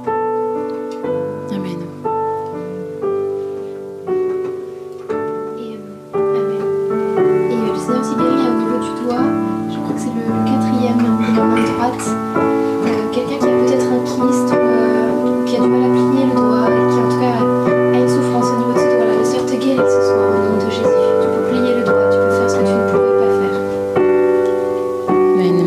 Euh, 11.97 13.13
quelqu'un 13.13 13.37
qui 13.37 13.45
a 13.45 13.47
peut-être 13.47 13.87
un 13.91 14.03
kyste 14.05 14.51
ou 14.51 14.55
euh, 14.55 15.45
qui 15.45 15.55
a 15.55 15.59
du 15.59 15.67
mal 15.67 15.83
à 15.83 15.89
plier 15.89 16.25
le 16.25 16.35
doigt 16.35 16.67
et 16.69 16.85
qui 16.91 16.97
en 16.99 17.09
tout 17.09 17.19
cas 17.19 17.37
a 17.39 17.99
une 17.99 18.09
souffrance 18.09 18.45
au 18.45 18.57
niveau 18.57 18.73
de 18.73 18.79
ce 18.79 18.85
doigt-là, 18.85 19.13
les 19.17 19.25
sœurs 19.25 19.45
te 19.45 19.55
guérit 19.55 19.77
ce 19.77 20.01
soir 20.07 20.29
au 20.29 20.39
nom 20.49 20.55
de 20.57 20.69
Jésus. 20.69 20.83
Tu 21.21 21.27
peux 21.27 21.43
plier 21.49 21.73
le 21.75 21.83
doigt, 21.83 22.09
tu 22.11 22.17
peux 22.17 22.29
faire 22.29 22.49
ce 22.49 22.55
que 22.55 22.63
tu 22.65 22.71
ne 22.71 22.83
pouvais 22.89 23.15
pas 23.19 23.31
faire. 23.39 23.57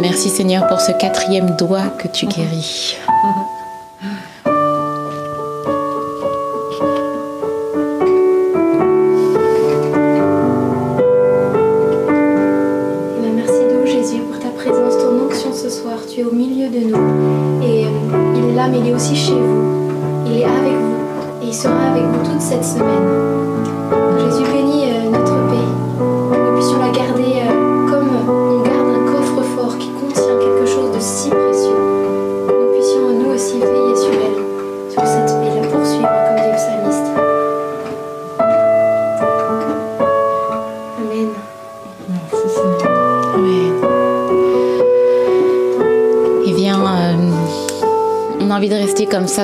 Merci 0.01 0.29
Seigneur 0.29 0.67
pour 0.69 0.81
ce 0.81 0.93
quatrième 0.93 1.57
doigt 1.57 1.89
que 1.99 2.09
tu 2.09 2.27
mhm. 2.27 2.33
guéris. 2.33 2.97
Mhm. 3.09 3.62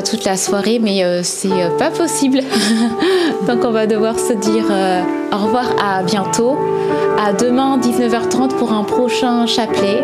Toute 0.02 0.24
la 0.24 0.36
soirée, 0.36 0.78
mais 0.82 1.04
euh, 1.04 1.20
c'est 1.22 1.50
euh, 1.50 1.76
pas 1.78 1.90
possible. 1.90 2.40
Donc 3.46 3.64
on 3.64 3.70
va 3.70 3.86
devoir 3.86 4.18
se 4.18 4.32
dire 4.32 4.64
euh, 4.70 5.02
au 5.32 5.36
revoir 5.36 5.66
à 5.82 6.02
bientôt, 6.02 6.56
à 7.18 7.32
demain 7.32 7.78
19h30 7.78 8.56
pour 8.56 8.72
un 8.72 8.84
prochain 8.84 9.46
chapelet. 9.46 10.02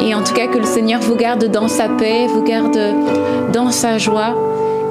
Et 0.00 0.14
en 0.14 0.22
tout 0.22 0.34
cas 0.34 0.46
que 0.46 0.58
le 0.58 0.64
Seigneur 0.64 1.00
vous 1.00 1.16
garde 1.16 1.44
dans 1.46 1.68
sa 1.68 1.88
paix, 1.88 2.26
vous 2.28 2.42
garde 2.42 2.78
dans 3.52 3.70
sa 3.70 3.98
joie. 3.98 4.34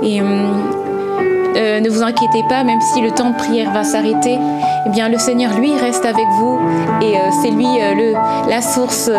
Et 0.03 0.19
ne 0.19 1.89
vous 1.89 2.03
inquiétez 2.03 2.43
pas, 2.49 2.63
même 2.63 2.81
si 2.93 3.01
le 3.01 3.11
temps 3.11 3.29
de 3.29 3.37
prière 3.37 3.71
va 3.71 3.83
s'arrêter, 3.83 4.37
eh 4.85 4.89
bien 4.89 5.09
le 5.09 5.17
Seigneur 5.17 5.57
lui 5.57 5.73
reste 5.75 6.05
avec 6.05 6.25
vous 6.39 6.59
et 7.01 7.15
c'est 7.41 7.51
lui 7.51 7.67
la 8.49 8.61
source 8.61 9.09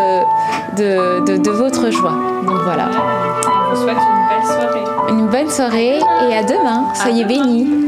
de, 0.77 1.49
votre 1.49 1.89
joie. 1.91 2.15
Donc 2.45 2.61
voilà. 2.63 2.89
Souhaite 3.75 3.97
une 3.97 4.16
une 5.27 5.33
bonne 5.33 5.49
soirée 5.49 5.99
et 6.29 6.33
à 6.33 6.43
demain. 6.43 6.93
Soyez 6.93 7.25
bénis. 7.25 7.86